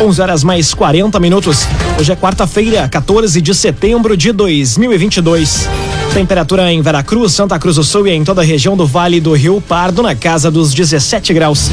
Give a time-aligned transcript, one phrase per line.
[0.00, 1.66] 11 horas mais 40 minutos.
[1.98, 5.68] Hoje é quarta-feira, 14 de setembro de 2022.
[6.14, 9.32] Temperatura em Veracruz, Santa Cruz do Sul e em toda a região do Vale do
[9.32, 11.68] Rio Pardo na casa dos 17 graus.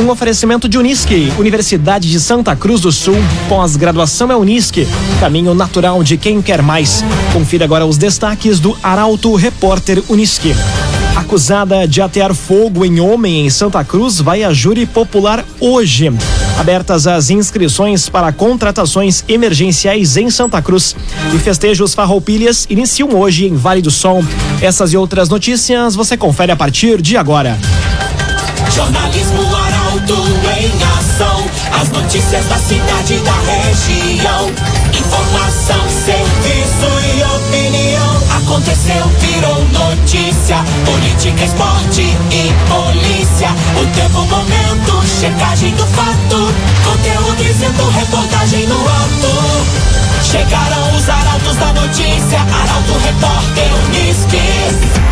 [0.00, 3.16] Um oferecimento de Unisque, Universidade de Santa Cruz do Sul.
[3.46, 4.88] Pós-graduação é Unisque,
[5.20, 7.04] caminho natural de quem quer mais.
[7.34, 10.54] Confira agora os destaques do Arauto Repórter Unisque.
[11.14, 16.10] Acusada de atear fogo em homem em Santa Cruz vai a júri popular hoje.
[16.58, 20.96] Abertas as inscrições para contratações emergenciais em Santa Cruz.
[21.34, 24.24] E festejos farroupilhas iniciam hoje em Vale do Sol.
[24.60, 27.58] Essas e outras notícias você confere a partir de agora.
[28.74, 30.26] Jornalismo Arauto
[30.58, 31.44] em ação.
[31.80, 34.50] As notícias da cidade e da região.
[34.92, 38.16] Informação, serviço e opinião.
[38.38, 40.58] Aconteceu, virou notícia.
[40.84, 43.48] Política, esporte e polícia.
[43.80, 44.65] O tempo, momento,
[45.06, 46.52] checagem do fato.
[46.84, 49.76] Conteúdo dizendo, reportagem no ato.
[50.22, 52.40] Chegaram os arautos da notícia.
[52.40, 55.06] Arauto, repórter, Unisque.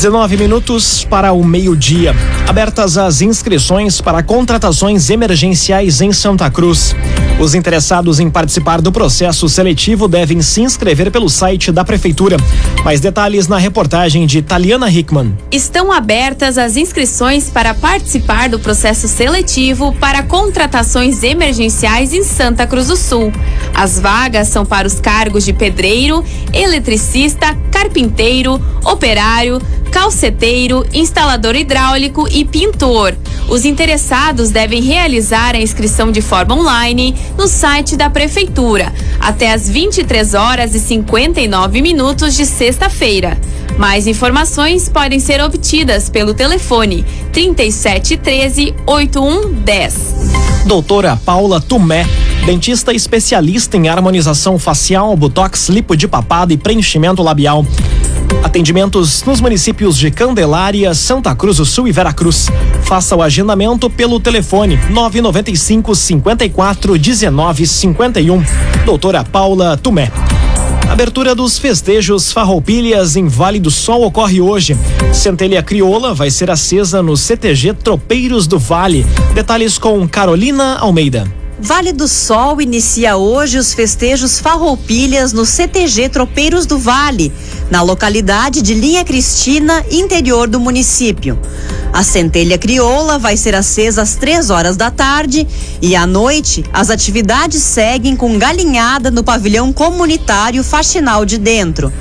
[0.00, 2.14] 19 minutos para o meio-dia.
[2.48, 6.96] Abertas as inscrições para contratações emergenciais em Santa Cruz.
[7.38, 12.38] Os interessados em participar do processo seletivo devem se inscrever pelo site da Prefeitura.
[12.82, 15.36] Mais detalhes na reportagem de Taliana Hickman.
[15.50, 22.86] Estão abertas as inscrições para participar do processo seletivo para contratações emergenciais em Santa Cruz
[22.86, 23.30] do Sul.
[23.74, 29.60] As vagas são para os cargos de pedreiro, eletricista, carpinteiro, operário,
[29.90, 33.14] calceteiro, instalador hidráulico e pintor.
[33.48, 39.68] Os interessados devem realizar a inscrição de forma online no site da Prefeitura até às
[39.68, 43.36] 23 horas e 59 minutos de sexta-feira.
[43.76, 49.94] Mais informações podem ser obtidas pelo telefone 3713 8110.
[50.66, 52.06] Doutora Paula Tumé,
[52.44, 57.64] dentista especialista em harmonização facial, botox, lipo de papada e preenchimento labial.
[58.42, 62.48] Atendimentos nos municípios de Candelária, Santa Cruz do Sul e Veracruz.
[62.82, 68.44] Faça o agendamento pelo telefone 995 54 19 51.
[68.84, 70.10] Doutora Paula Tumé.
[70.90, 74.76] Abertura dos festejos Farroupilhas em Vale do Sol ocorre hoje.
[75.12, 79.06] Centelha Crioula vai ser acesa no CTG Tropeiros do Vale.
[79.32, 81.39] Detalhes com Carolina Almeida.
[81.62, 87.30] Vale do Sol inicia hoje os festejos Farroupilhas no CTG Tropeiros do Vale,
[87.70, 91.38] na localidade de Linha Cristina, interior do município.
[91.92, 95.46] A centelha crioula vai ser acesa às três horas da tarde
[95.82, 101.92] e à noite as atividades seguem com galinhada no pavilhão comunitário Faxinal de Dentro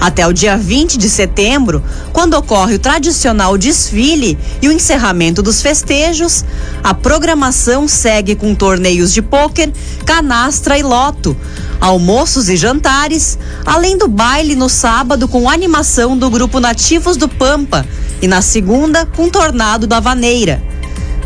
[0.00, 1.82] até o dia 20 de setembro,
[2.12, 6.44] quando ocorre o tradicional desfile e o encerramento dos festejos,
[6.82, 9.72] a programação segue com torneios de pôquer,
[10.04, 11.36] canastra e loto,
[11.80, 17.86] almoços e jantares, além do baile no sábado com animação do grupo Nativos do Pampa
[18.20, 20.73] e na segunda com Tornado da Vaneira.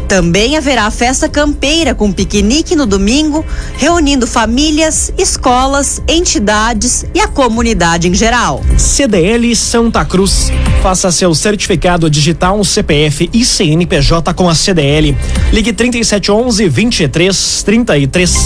[0.08, 3.44] Também haverá festa campeira com piquenique no domingo,
[3.76, 8.62] reunindo famílias, escolas, entidades e a comunidade em geral.
[8.78, 10.50] CDL Santa Cruz.
[10.82, 15.14] Faça seu certificado digital CPF e CNPJ com a CDL.
[15.52, 18.36] Ligue 3711 2333.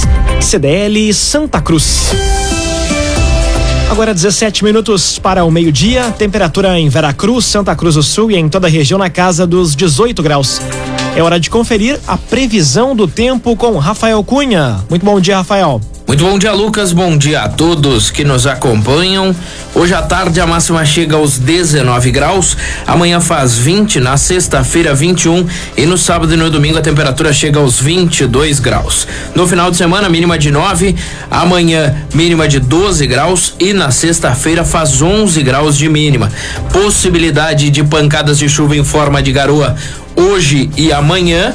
[0.40, 2.10] CDL Santa Cruz.
[3.88, 6.10] Agora 17 minutos para o meio-dia.
[6.18, 9.76] Temperatura em Veracruz, Santa Cruz do Sul e em toda a região na casa dos
[9.76, 10.60] 18 graus.
[11.14, 14.80] É hora de conferir a previsão do tempo com Rafael Cunha.
[14.88, 15.78] Muito bom dia, Rafael.
[16.08, 16.92] Muito bom dia, Lucas.
[16.92, 19.34] Bom dia a todos que nos acompanham.
[19.74, 22.56] Hoje à tarde a máxima chega aos 19 graus.
[22.86, 25.46] Amanhã faz 20, na sexta-feira 21
[25.76, 29.06] e no sábado e no domingo a temperatura chega aos 22 graus.
[29.34, 30.94] No final de semana mínima de 9,
[31.30, 36.30] amanhã mínima de 12 graus e na sexta-feira faz 11 graus de mínima.
[36.72, 39.76] Possibilidade de pancadas de chuva em forma de garoa
[40.22, 41.54] hoje e amanhã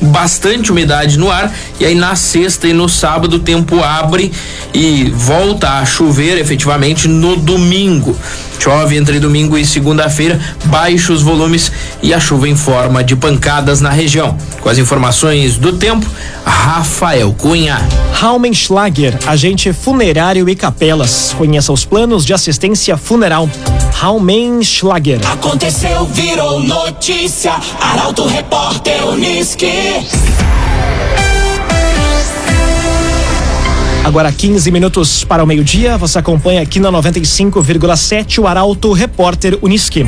[0.00, 4.32] bastante umidade no ar e aí na sexta e no sábado o tempo abre
[4.72, 8.16] e volta a chover efetivamente no domingo.
[8.60, 11.72] Chove entre domingo e segunda-feira, baixos volumes
[12.02, 14.36] e a chuva em forma de pancadas na região.
[14.60, 16.06] Com as informações do tempo,
[16.44, 17.80] Rafael Cunha.
[18.12, 21.34] Raumenschlager, agente funerário e capelas.
[21.38, 23.48] Conheça os planos de assistência funeral.
[23.94, 25.20] Raumenschlager.
[25.26, 27.54] Aconteceu, virou notícia.
[27.80, 29.72] Arauto Repórter Uniski.
[34.04, 35.96] Agora 15 minutos para o meio-dia.
[35.98, 40.04] Você acompanha aqui na 95,7 o Arauto Repórter Uniski.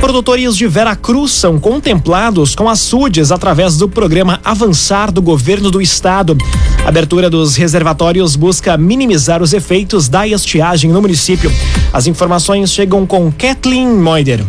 [0.00, 5.80] Produtores de Vera Cruz são contemplados com açudes através do programa Avançar do governo do
[5.80, 6.36] estado.
[6.84, 11.52] A abertura dos reservatórios busca minimizar os efeitos da estiagem no município.
[11.92, 14.44] As informações chegam com Kathleen Moider.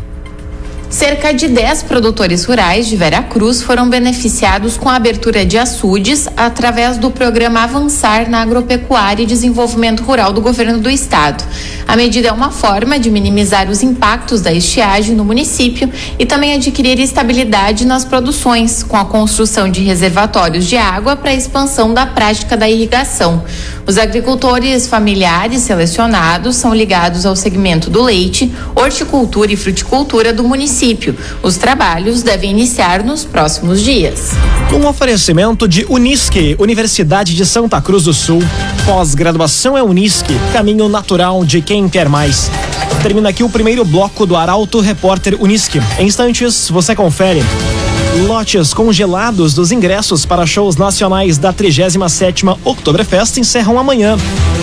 [0.94, 6.30] Cerca de 10 produtores rurais de Vera Cruz foram beneficiados com a abertura de açudes
[6.38, 11.44] através do programa Avançar na Agropecuária e Desenvolvimento Rural do Governo do Estado.
[11.88, 16.54] A medida é uma forma de minimizar os impactos da estiagem no município e também
[16.54, 22.06] adquirir estabilidade nas produções, com a construção de reservatórios de água para a expansão da
[22.06, 23.44] prática da irrigação.
[23.85, 31.15] Os agricultores familiares selecionados são ligados ao segmento do leite, horticultura e fruticultura do município.
[31.41, 34.31] Os trabalhos devem iniciar nos próximos dias.
[34.74, 38.41] Um oferecimento de Unisque, Universidade de Santa Cruz do Sul.
[38.85, 42.50] Pós-graduação é Unisque, caminho natural de quem quer mais.
[43.01, 45.81] Termina aqui o primeiro bloco do Arauto Repórter Unisque.
[46.00, 47.44] Em instantes, você confere.
[48.13, 54.15] Lotes congelados dos ingressos para shows nacionais da 37ª Oktoberfest encerram amanhã.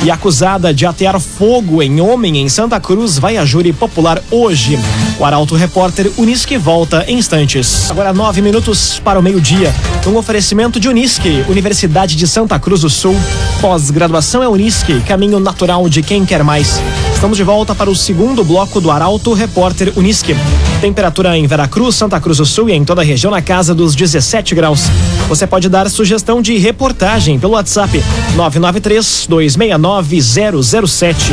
[0.03, 4.79] E acusada de atear fogo em homem em Santa Cruz vai a júri popular hoje.
[5.19, 7.91] O Arauto Repórter Unisque volta em instantes.
[7.91, 9.75] Agora nove minutos para o meio-dia.
[10.07, 13.15] Um oferecimento de Unisque, Universidade de Santa Cruz do Sul.
[13.61, 16.81] Pós-graduação é Unisque, caminho natural de quem quer mais.
[17.13, 20.35] Estamos de volta para o segundo bloco do Arauto Repórter Unisque.
[20.81, 23.95] Temperatura em Veracruz, Santa Cruz do Sul e em toda a região na casa dos
[23.95, 24.87] 17 graus.
[25.31, 28.03] Você pode dar sugestão de reportagem pelo WhatsApp
[28.35, 31.33] 993 269 007.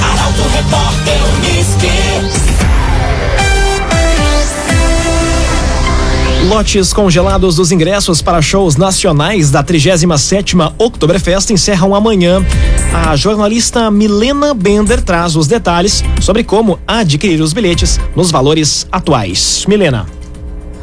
[0.00, 1.90] Arauto Repórter Unisque.
[6.48, 12.40] Lotes congelados dos ingressos para shows nacionais da 37ª Oktoberfest encerram amanhã.
[12.94, 19.64] A jornalista Milena Bender traz os detalhes sobre como adquirir os bilhetes nos valores atuais.
[19.66, 20.19] Milena.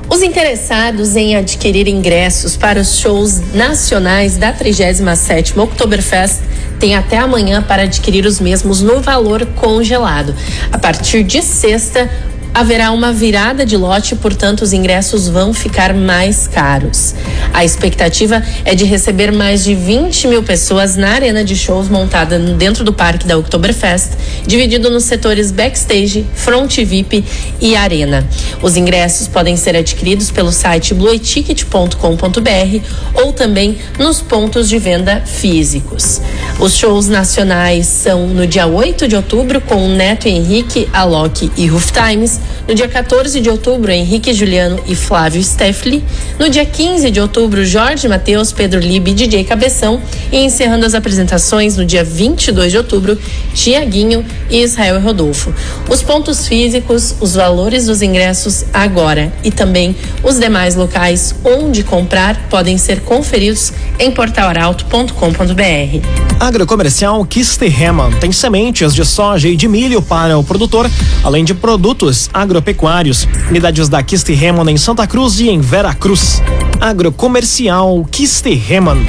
[0.09, 6.39] Os interessados em adquirir ingressos para os shows nacionais da 37ª Oktoberfest
[6.79, 10.33] têm até amanhã para adquirir os mesmos no valor congelado.
[10.71, 12.09] A partir de sexta,
[12.57, 17.13] haverá uma virada de lote, portanto, os ingressos vão ficar mais caros.
[17.53, 22.39] A expectativa é de receber mais de 20 mil pessoas na arena de shows montada
[22.39, 24.13] dentro do parque da Oktoberfest,
[24.47, 27.23] dividido nos setores backstage, front VIP
[27.61, 28.27] e arena.
[28.59, 32.79] Os ingressos podem ser adquiridos pelo site blueticket.com.br
[33.13, 36.21] ou também nos pontos de venda físicos.
[36.59, 41.91] Os shows nacionais são no dia 8 de outubro com Neto Henrique, Alok e Roof
[41.91, 42.46] Times.
[42.67, 46.03] No dia 14 de outubro, Henrique Juliano e Flávio Steffli.
[46.37, 50.01] No dia 15 de outubro, Jorge Matheus, Pedro Libe e DJ Cabeção.
[50.31, 53.17] E encerrando as apresentações no dia 22 de outubro,
[53.53, 55.53] Tiaguinho e Israel Rodolfo.
[55.89, 62.47] Os pontos físicos, os valores dos ingressos agora e também os demais locais onde comprar
[62.49, 66.37] podem ser conferidos em portalaralto.com.br.
[66.39, 70.89] Agrocomercial Kisterreman tem sementes de soja e de milho para o produtor,
[71.23, 73.27] além de produtos agropecuários.
[73.49, 76.41] Unidades da Kisterreman em Santa Cruz e em Vera Cruz.
[76.79, 79.05] Agrocomercial Kisterreman.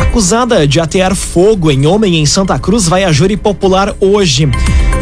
[0.00, 4.48] Acusada de atear fogo em homem em Santa Cruz vai a júri popular hoje.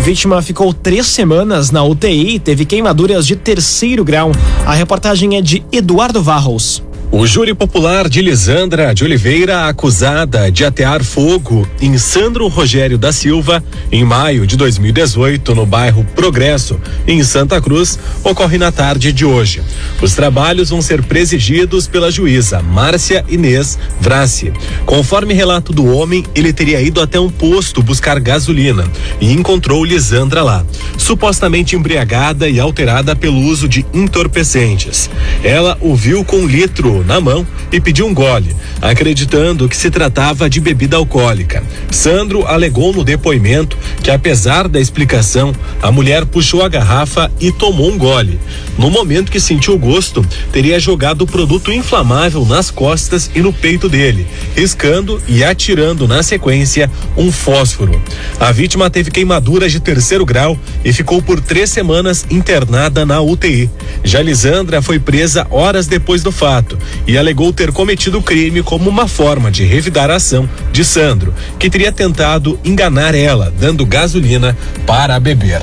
[0.01, 4.33] Vítima ficou três semanas na UTI e teve queimaduras de terceiro grau.
[4.67, 6.83] A reportagem é de Eduardo Varros.
[7.19, 13.11] O júri popular de Lisandra de Oliveira, acusada de atear fogo em Sandro Rogério da
[13.11, 19.25] Silva, em maio de 2018, no bairro Progresso, em Santa Cruz, ocorre na tarde de
[19.25, 19.63] hoje.
[20.03, 24.53] Os trabalhos vão ser presididos pela juíza Márcia Inês Vrassi.
[24.85, 28.85] Conforme relato do homem, ele teria ido até um posto buscar gasolina
[29.23, 30.67] e encontrou Lisandra lá,
[30.99, 35.09] supostamente embriagada e alterada pelo uso de entorpecentes.
[35.43, 40.51] Ela o viu com litro na mão e pediu um gole, acreditando que se tratava
[40.51, 41.63] de bebida alcoólica.
[41.91, 47.91] Sandro alegou no depoimento que, apesar da explicação, a mulher puxou a garrafa e tomou
[47.91, 48.39] um gole.
[48.77, 53.53] No momento que sentiu o gosto, teria jogado o produto inflamável nas costas e no
[53.53, 58.01] peito dele, riscando e atirando na sequência um fósforo.
[58.41, 63.71] A vítima teve queimaduras de terceiro grau e ficou por três semanas internada na UTI.
[64.03, 66.77] Já Lisandra foi presa horas depois do fato
[67.07, 71.35] e alegou ter cometido o crime como uma forma de revidar a ação de Sandro,
[71.59, 75.63] que teria tentado enganar ela, dando gasolina para beber.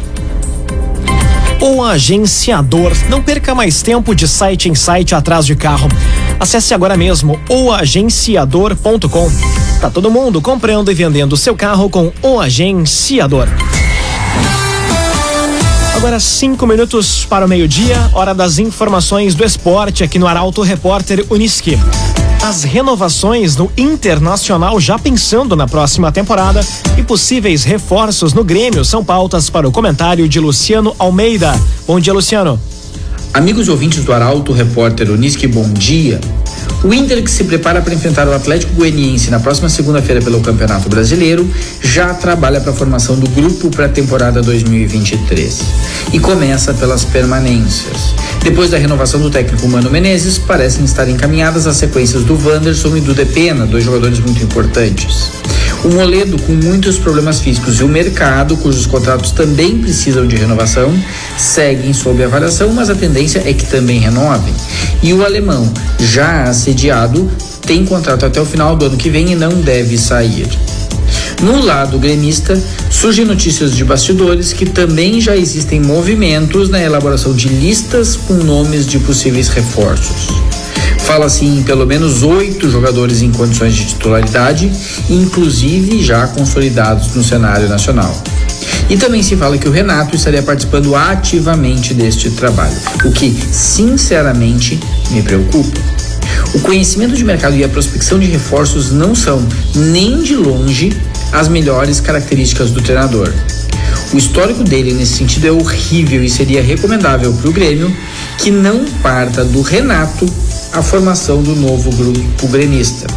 [1.61, 2.91] O agenciador.
[3.09, 5.87] Não perca mais tempo de site em site atrás de carro.
[6.39, 9.31] Acesse agora mesmo oagenciador.com.
[9.79, 13.47] Tá todo mundo comprando e vendendo seu carro com o agenciador.
[16.03, 21.25] Agora cinco minutos para o meio-dia, hora das informações do esporte aqui no Arauto Repórter
[21.29, 21.79] Uniski.
[22.41, 26.59] As renovações no Internacional já pensando na próxima temporada
[26.97, 31.57] e possíveis reforços no Grêmio são pautas para o comentário de Luciano Almeida.
[31.87, 32.59] Bom dia, Luciano.
[33.33, 36.19] Amigos ouvintes do Arauto Repórter Uniski, bom dia.
[36.83, 40.89] O Inter, que se prepara para enfrentar o Atlético Goianiense na próxima segunda-feira pelo Campeonato
[40.89, 41.49] Brasileiro,
[41.81, 45.61] já trabalha para a formação do grupo para a temporada 2023.
[46.11, 48.13] E começa pelas permanências.
[48.43, 53.01] Depois da renovação do técnico Mano Menezes, parecem estar encaminhadas as sequências do Wanderson e
[53.01, 55.31] do Depena, dois jogadores muito importantes.
[55.83, 60.93] O Moledo, com muitos problemas físicos, e o mercado, cujos contratos também precisam de renovação,
[61.37, 64.53] seguem sob avaliação, mas a tendência é que também renovem.
[65.01, 67.29] E o alemão, já assediado,
[67.67, 70.47] tem contrato até o final do ano que vem e não deve sair.
[71.41, 72.57] No lado gremista,
[72.89, 78.87] surgem notícias de bastidores que também já existem movimentos na elaboração de listas com nomes
[78.87, 80.52] de possíveis reforços.
[81.03, 84.71] Fala-se em pelo menos oito jogadores em condições de titularidade,
[85.09, 88.23] inclusive já consolidados no cenário nacional.
[88.89, 94.79] E também se fala que o Renato estaria participando ativamente deste trabalho, o que, sinceramente,
[95.11, 95.79] me preocupa.
[96.55, 99.45] O conhecimento de mercado e a prospecção de reforços não são,
[99.75, 100.95] nem de longe,
[101.31, 103.31] as melhores características do treinador.
[104.13, 107.95] O histórico dele nesse sentido é horrível e seria recomendável para o Grêmio
[108.37, 110.25] que não parta do Renato
[110.73, 113.07] a formação do novo grupo gremista.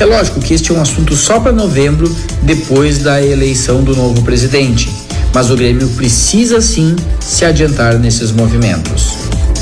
[0.00, 4.22] É lógico que este é um assunto só para novembro, depois da eleição do novo
[4.22, 4.90] presidente,
[5.32, 9.12] mas o Grêmio precisa sim se adiantar nesses movimentos.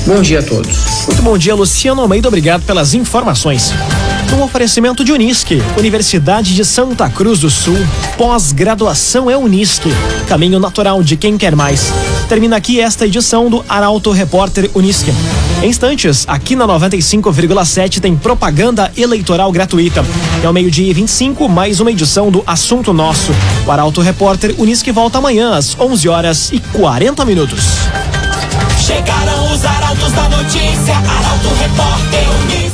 [0.06, 0.78] Bom dia a todos.
[1.06, 2.28] Muito bom dia, Luciano Almeida.
[2.28, 3.72] Obrigado pelas informações.
[4.32, 7.76] Um oferecimento de Unisque, Universidade de Santa Cruz do Sul.
[8.16, 9.90] Pós-graduação é Unisque,
[10.28, 11.92] caminho natural de quem quer mais.
[12.28, 15.12] Termina aqui esta edição do Arauto Repórter Unisque.
[15.62, 20.04] Em instantes, aqui na 95,7 tem propaganda eleitoral gratuita.
[20.42, 23.32] É o meio-dia e 25, mais uma edição do Assunto Nosso.
[23.66, 27.64] O Arauto Repórter Unisque volta amanhã às 11 horas e 40 minutos.
[28.78, 32.69] Chegaram os arautos da notícia, Arauto Repórter Unisque.